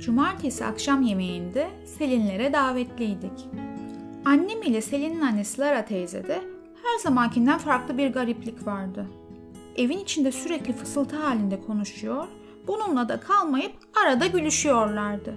Cumartesi 0.00 0.64
akşam 0.64 1.02
yemeğinde 1.02 1.70
Selinlere 1.84 2.52
davetliydik. 2.52 3.48
Annem 4.24 4.62
ile 4.62 4.80
Selin'in 4.80 5.20
annesi 5.20 5.60
Lara 5.60 5.84
teyze 5.84 6.26
de 6.26 6.42
her 6.82 6.98
zamankinden 7.02 7.58
farklı 7.58 7.98
bir 7.98 8.08
gariplik 8.08 8.66
vardı. 8.66 9.06
Evin 9.76 9.98
içinde 9.98 10.32
sürekli 10.32 10.72
fısıltı 10.72 11.16
halinde 11.16 11.60
konuşuyor, 11.60 12.24
bununla 12.66 13.08
da 13.08 13.20
kalmayıp 13.20 13.72
arada 14.04 14.26
gülüşüyorlardı. 14.26 15.34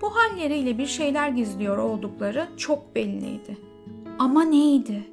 Bu 0.00 0.10
halleriyle 0.16 0.78
bir 0.78 0.86
şeyler 0.86 1.28
gizliyor 1.28 1.78
oldukları 1.78 2.48
çok 2.56 2.94
belliydi. 2.94 3.58
Ama 4.18 4.44
neydi? 4.44 5.04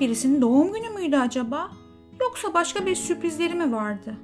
Birisinin 0.00 0.40
doğum 0.40 0.72
günü 0.72 0.88
müydü 0.88 1.16
acaba? 1.16 1.70
Yoksa 2.20 2.54
başka 2.54 2.86
bir 2.86 2.94
sürprizleri 2.94 3.54
mi 3.54 3.72
vardı? 3.72 4.16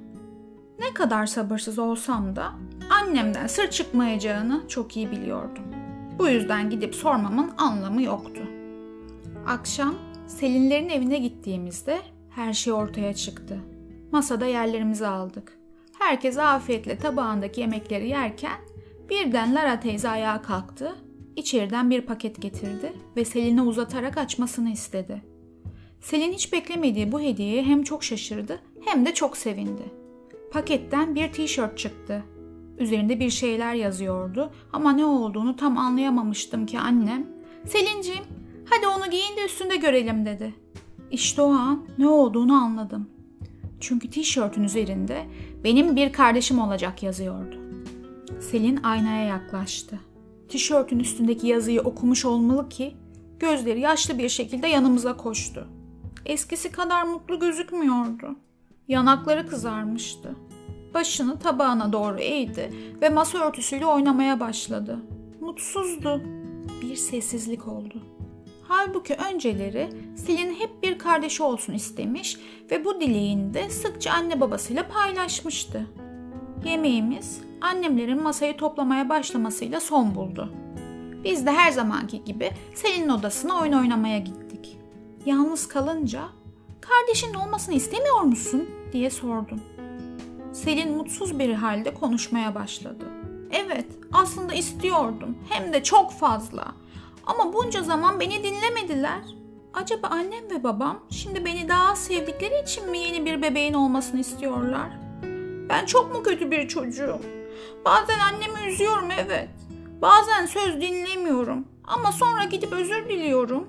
Ne 0.79 0.93
kadar 0.93 1.25
sabırsız 1.25 1.79
olsam 1.79 2.35
da 2.35 2.53
annemden 2.89 3.47
sır 3.47 3.69
çıkmayacağını 3.69 4.63
çok 4.67 4.97
iyi 4.97 5.11
biliyordum. 5.11 5.63
Bu 6.19 6.27
yüzden 6.27 6.69
gidip 6.69 6.95
sormamın 6.95 7.51
anlamı 7.57 8.01
yoktu. 8.01 8.41
Akşam 9.47 9.95
Selinlerin 10.27 10.89
evine 10.89 11.17
gittiğimizde 11.17 12.01
her 12.29 12.53
şey 12.53 12.73
ortaya 12.73 13.13
çıktı. 13.13 13.59
Masada 14.11 14.45
yerlerimizi 14.45 15.07
aldık. 15.07 15.57
Herkes 15.99 16.37
afiyetle 16.37 16.97
tabağındaki 16.97 17.61
yemekleri 17.61 18.09
yerken 18.09 18.57
birden 19.09 19.55
Lara 19.55 19.79
teyze 19.79 20.09
ayağa 20.09 20.41
kalktı, 20.41 20.95
içeriden 21.35 21.89
bir 21.89 22.01
paket 22.01 22.41
getirdi 22.41 22.93
ve 23.15 23.25
Selin'e 23.25 23.61
uzatarak 23.61 24.17
açmasını 24.17 24.71
istedi. 24.71 25.21
Selin 26.01 26.33
hiç 26.33 26.53
beklemediği 26.53 27.11
bu 27.11 27.21
hediyeye 27.21 27.63
hem 27.63 27.83
çok 27.83 28.03
şaşırdı 28.03 28.59
hem 28.85 29.05
de 29.05 29.13
çok 29.13 29.37
sevindi. 29.37 30.02
Paketten 30.53 31.15
bir 31.15 31.31
tişört 31.31 31.77
çıktı. 31.77 32.23
Üzerinde 32.77 33.19
bir 33.19 33.29
şeyler 33.29 33.73
yazıyordu 33.73 34.51
ama 34.73 34.91
ne 34.91 35.05
olduğunu 35.05 35.55
tam 35.55 35.77
anlayamamıştım 35.77 36.65
ki 36.65 36.79
annem 36.79 37.27
Selinciğim 37.65 38.23
hadi 38.69 38.87
onu 38.87 39.09
giyin 39.11 39.37
de 39.37 39.45
üstünde 39.45 39.75
görelim 39.75 40.25
dedi. 40.25 40.53
İşte 41.11 41.41
o 41.41 41.53
an 41.53 41.85
ne 41.97 42.07
olduğunu 42.07 42.53
anladım. 42.53 43.09
Çünkü 43.79 44.09
tişörtün 44.09 44.63
üzerinde 44.63 45.25
benim 45.63 45.95
bir 45.95 46.13
kardeşim 46.13 46.59
olacak 46.59 47.03
yazıyordu. 47.03 47.55
Selin 48.39 48.79
aynaya 48.83 49.25
yaklaştı. 49.25 49.99
Tişörtün 50.49 50.99
üstündeki 50.99 51.47
yazıyı 51.47 51.81
okumuş 51.81 52.25
olmalı 52.25 52.69
ki 52.69 52.93
gözleri 53.39 53.79
yaşlı 53.79 54.17
bir 54.17 54.29
şekilde 54.29 54.67
yanımıza 54.67 55.17
koştu. 55.17 55.67
Eskisi 56.25 56.71
kadar 56.71 57.03
mutlu 57.03 57.39
gözükmüyordu. 57.39 58.35
Yanakları 58.87 59.47
kızarmıştı. 59.47 60.35
Başını 60.93 61.39
tabağına 61.39 61.93
doğru 61.93 62.19
eğdi 62.19 62.73
ve 63.01 63.09
masa 63.09 63.37
örtüsüyle 63.37 63.85
oynamaya 63.85 64.39
başladı. 64.39 64.99
Mutsuzdu. 65.41 66.21
Bir 66.81 66.95
sessizlik 66.95 67.67
oldu. 67.67 68.01
Halbuki 68.67 69.15
önceleri 69.31 69.89
Selin 70.15 70.53
hep 70.53 70.83
bir 70.83 70.97
kardeşi 70.97 71.43
olsun 71.43 71.73
istemiş 71.73 72.37
ve 72.71 72.85
bu 72.85 73.01
dileğini 73.01 73.53
de 73.53 73.69
sıkça 73.69 74.11
anne 74.11 74.41
babasıyla 74.41 74.87
paylaşmıştı. 74.87 75.87
Yemeğimiz 76.65 77.41
annemlerin 77.61 78.23
masayı 78.23 78.57
toplamaya 78.57 79.09
başlamasıyla 79.09 79.79
son 79.79 80.15
buldu. 80.15 80.53
Biz 81.23 81.45
de 81.45 81.51
her 81.51 81.71
zamanki 81.71 82.23
gibi 82.23 82.51
Selin'in 82.75 83.09
odasına 83.09 83.59
oyun 83.61 83.73
oynamaya 83.73 84.19
gittik. 84.19 84.77
Yalnız 85.25 85.67
kalınca 85.67 86.21
kardeşinin 86.89 87.33
olmasını 87.33 87.75
istemiyor 87.75 88.21
musun 88.21 88.69
diye 88.91 89.09
sordum. 89.09 89.61
Selin 90.53 90.97
mutsuz 90.97 91.39
bir 91.39 91.53
halde 91.53 91.93
konuşmaya 91.93 92.55
başladı. 92.55 93.05
Evet, 93.51 93.85
aslında 94.11 94.53
istiyordum. 94.53 95.37
Hem 95.49 95.73
de 95.73 95.83
çok 95.83 96.11
fazla. 96.11 96.75
Ama 97.25 97.53
bunca 97.53 97.83
zaman 97.83 98.19
beni 98.19 98.43
dinlemediler. 98.43 99.21
Acaba 99.73 100.07
annem 100.07 100.49
ve 100.51 100.63
babam 100.63 100.99
şimdi 101.09 101.45
beni 101.45 101.69
daha 101.69 101.95
sevdikleri 101.95 102.63
için 102.63 102.89
mi 102.89 102.97
yeni 102.97 103.25
bir 103.25 103.41
bebeğin 103.41 103.73
olmasını 103.73 104.19
istiyorlar? 104.19 104.89
Ben 105.69 105.85
çok 105.85 106.15
mu 106.15 106.23
kötü 106.23 106.51
bir 106.51 106.67
çocuğum? 106.67 107.21
Bazen 107.85 108.19
annemi 108.19 108.71
üzüyorum 108.71 109.09
evet. 109.25 109.49
Bazen 110.01 110.45
söz 110.45 110.81
dinlemiyorum. 110.81 111.67
Ama 111.83 112.11
sonra 112.11 112.43
gidip 112.43 112.73
özür 112.73 113.09
diliyorum. 113.09 113.67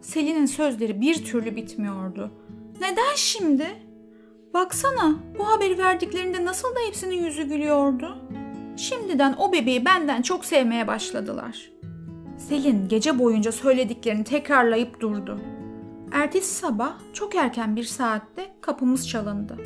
Selin'in 0.00 0.46
sözleri 0.46 1.00
bir 1.00 1.24
türlü 1.24 1.56
bitmiyordu. 1.56 2.30
Neden 2.80 3.14
şimdi? 3.16 3.66
Baksana 4.54 5.14
bu 5.38 5.48
haberi 5.48 5.78
verdiklerinde 5.78 6.44
nasıl 6.44 6.68
da 6.68 6.80
hepsinin 6.86 7.24
yüzü 7.24 7.42
gülüyordu. 7.42 8.18
Şimdiden 8.76 9.34
o 9.38 9.52
bebeği 9.52 9.84
benden 9.84 10.22
çok 10.22 10.44
sevmeye 10.44 10.86
başladılar. 10.86 11.70
Selin 12.38 12.88
gece 12.88 13.18
boyunca 13.18 13.52
söylediklerini 13.52 14.24
tekrarlayıp 14.24 15.00
durdu. 15.00 15.40
Ertesi 16.12 16.54
sabah 16.54 16.92
çok 17.12 17.34
erken 17.34 17.76
bir 17.76 17.84
saatte 17.84 18.54
kapımız 18.60 19.08
çalındı 19.08 19.56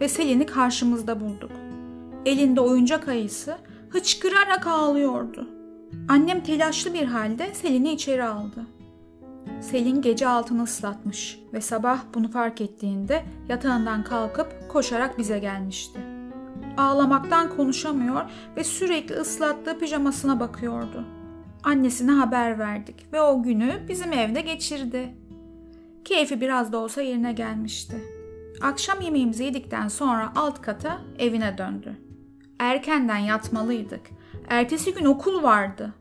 ve 0.00 0.08
Selin'i 0.08 0.46
karşımızda 0.46 1.20
bulduk. 1.20 1.50
Elinde 2.26 2.60
oyuncak 2.60 3.08
ayısı 3.08 3.56
hıçkırarak 3.88 4.66
ağlıyordu. 4.66 5.48
Annem 6.08 6.42
telaşlı 6.42 6.94
bir 6.94 7.04
halde 7.04 7.54
Selin'i 7.54 7.92
içeri 7.92 8.24
aldı. 8.24 8.66
Selin 9.60 10.02
gece 10.02 10.28
altını 10.28 10.62
ıslatmış 10.62 11.38
ve 11.52 11.60
sabah 11.60 12.00
bunu 12.14 12.30
fark 12.30 12.60
ettiğinde 12.60 13.24
yatağından 13.48 14.04
kalkıp 14.04 14.68
koşarak 14.68 15.18
bize 15.18 15.38
gelmişti. 15.38 16.00
Ağlamaktan 16.76 17.56
konuşamıyor 17.56 18.22
ve 18.56 18.64
sürekli 18.64 19.14
ıslattığı 19.14 19.78
pijamasına 19.78 20.40
bakıyordu. 20.40 21.04
Annesine 21.64 22.10
haber 22.10 22.58
verdik 22.58 23.12
ve 23.12 23.20
o 23.20 23.42
günü 23.42 23.80
bizim 23.88 24.12
evde 24.12 24.40
geçirdi. 24.40 25.14
Keyfi 26.04 26.40
biraz 26.40 26.72
da 26.72 26.78
olsa 26.78 27.02
yerine 27.02 27.32
gelmişti. 27.32 28.04
Akşam 28.62 29.00
yemeğimizi 29.00 29.44
yedikten 29.44 29.88
sonra 29.88 30.32
alt 30.36 30.62
kata 30.62 31.00
evine 31.18 31.58
döndü. 31.58 31.96
Erkenden 32.58 33.18
yatmalıydık. 33.18 34.00
Ertesi 34.48 34.94
gün 34.94 35.04
okul 35.04 35.42
vardı. 35.42 35.94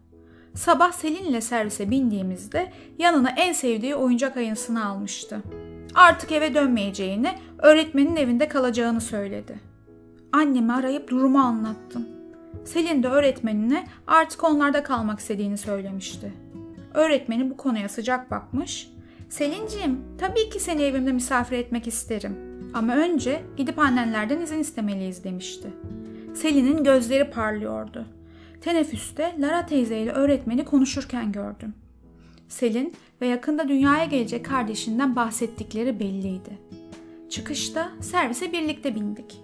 Sabah 0.55 0.91
Selin'le 0.91 1.41
servise 1.41 1.91
bindiğimizde 1.91 2.71
yanına 2.99 3.29
en 3.29 3.53
sevdiği 3.53 3.95
oyuncak 3.95 4.37
ayısını 4.37 4.85
almıştı. 4.85 5.41
Artık 5.95 6.31
eve 6.31 6.53
dönmeyeceğini, 6.53 7.31
öğretmenin 7.57 8.15
evinde 8.15 8.47
kalacağını 8.47 9.01
söyledi. 9.01 9.59
Annemi 10.31 10.73
arayıp 10.73 11.09
durumu 11.09 11.39
anlattım. 11.39 12.07
Selin 12.65 13.03
de 13.03 13.07
öğretmenine 13.07 13.87
artık 14.07 14.43
onlarda 14.43 14.83
kalmak 14.83 15.19
istediğini 15.19 15.57
söylemişti. 15.57 16.33
Öğretmeni 16.93 17.49
bu 17.49 17.57
konuya 17.57 17.89
sıcak 17.89 18.31
bakmış. 18.31 18.89
Selinciğim, 19.29 19.99
tabii 20.17 20.49
ki 20.49 20.59
seni 20.59 20.81
evimde 20.81 21.11
misafir 21.11 21.57
etmek 21.57 21.87
isterim. 21.87 22.37
Ama 22.73 22.95
önce 22.95 23.41
gidip 23.57 23.79
annenlerden 23.79 24.41
izin 24.41 24.59
istemeliyiz 24.59 25.23
demişti. 25.23 25.67
Selin'in 26.33 26.83
gözleri 26.83 27.29
parlıyordu. 27.31 28.05
Teneffüste 28.63 29.35
Lara 29.39 29.65
teyze 29.65 29.97
ile 29.97 30.11
öğretmeni 30.11 30.65
konuşurken 30.65 31.31
gördüm. 31.31 31.73
Selin 32.47 32.93
ve 33.21 33.27
yakında 33.27 33.67
dünyaya 33.67 34.05
gelecek 34.05 34.45
kardeşinden 34.45 35.15
bahsettikleri 35.15 35.99
belliydi. 35.99 36.59
Çıkışta 37.29 37.89
servise 38.01 38.51
birlikte 38.51 38.95
bindik. 38.95 39.41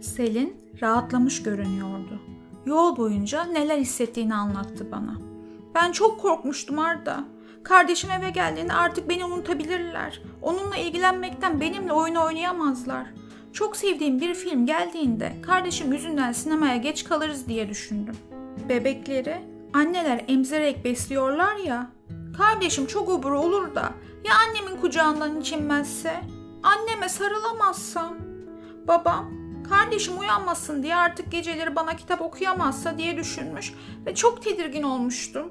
Selin 0.00 0.56
rahatlamış 0.82 1.42
görünüyordu. 1.42 2.20
Yol 2.66 2.96
boyunca 2.96 3.44
neler 3.44 3.78
hissettiğini 3.78 4.34
anlattı 4.34 4.92
bana. 4.92 5.20
Ben 5.74 5.92
çok 5.92 6.20
korkmuştum 6.20 6.78
Arda. 6.78 7.24
Kardeşim 7.62 8.10
eve 8.10 8.30
geldiğinde 8.30 8.72
artık 8.72 9.08
beni 9.08 9.24
unutabilirler. 9.24 10.22
Onunla 10.42 10.76
ilgilenmekten 10.76 11.60
benimle 11.60 11.92
oyun 11.92 12.14
oynayamazlar. 12.14 13.06
Çok 13.52 13.76
sevdiğim 13.76 14.20
bir 14.20 14.34
film 14.34 14.66
geldiğinde 14.66 15.32
kardeşim 15.42 15.92
yüzünden 15.92 16.32
sinemaya 16.32 16.76
geç 16.76 17.04
kalırız 17.04 17.48
diye 17.48 17.68
düşündüm. 17.68 18.16
Bebekleri 18.70 19.38
anneler 19.74 20.24
emzirerek 20.28 20.84
besliyorlar 20.84 21.56
ya. 21.56 21.90
Kardeşim 22.36 22.86
çok 22.86 23.08
obur 23.08 23.32
olur 23.32 23.74
da 23.74 23.92
ya 24.24 24.34
annemin 24.48 24.80
kucağından 24.80 25.40
içinmezse? 25.40 26.20
Anneme 26.62 27.08
sarılamazsam? 27.08 28.16
Babam 28.88 29.30
kardeşim 29.68 30.18
uyanmasın 30.18 30.82
diye 30.82 30.96
artık 30.96 31.32
geceleri 31.32 31.76
bana 31.76 31.96
kitap 31.96 32.20
okuyamazsa 32.20 32.98
diye 32.98 33.16
düşünmüş 33.16 33.74
ve 34.06 34.14
çok 34.14 34.42
tedirgin 34.42 34.82
olmuştum. 34.82 35.50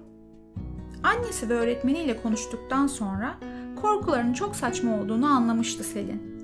Annesi 1.04 1.50
ve 1.50 1.54
öğretmeniyle 1.54 2.22
konuştuktan 2.22 2.88
sonra 2.88 3.38
korkularının 3.82 4.34
çok 4.34 4.56
saçma 4.56 5.00
olduğunu 5.02 5.26
anlamıştı 5.26 5.84
Selin. 5.84 6.40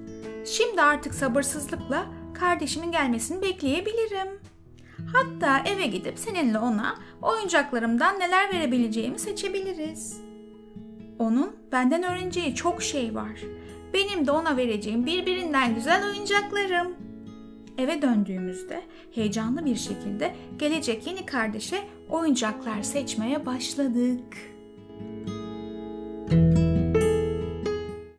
Şimdi 0.46 0.82
artık 0.82 1.14
sabırsızlıkla 1.14 2.06
kardeşimin 2.34 2.92
gelmesini 2.92 3.42
bekleyebilirim. 3.42 4.55
Hatta 5.14 5.70
eve 5.70 5.86
gidip 5.86 6.20
seninle 6.20 6.60
ona 6.60 6.96
oyuncaklarımdan 7.22 8.20
neler 8.20 8.54
verebileceğimi 8.54 9.20
seçebiliriz. 9.20 10.22
Onun 11.20 11.56
benden 11.72 12.04
öğreneceği 12.04 12.56
çok 12.56 12.84
şey 12.84 13.16
var. 13.16 13.42
Benim 13.94 14.28
de 14.28 14.32
ona 14.32 14.58
vereceğim 14.58 15.06
birbirinden 15.06 15.76
güzel 15.76 16.06
oyuncaklarım. 16.06 16.96
Eve 17.78 18.02
döndüğümüzde 18.02 18.82
heyecanlı 19.12 19.66
bir 19.66 19.76
şekilde 19.76 20.36
gelecek 20.58 21.08
yeni 21.08 21.26
kardeşe 21.26 21.78
oyuncaklar 22.10 22.84
seçmeye 22.84 23.46
başladık. 23.46 24.38